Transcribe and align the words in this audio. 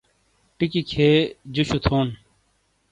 ٹیکی 0.57 0.81
کھیے 0.89 1.11
جُوشُو 1.53 1.77
تھونڈ۔ 1.85 2.11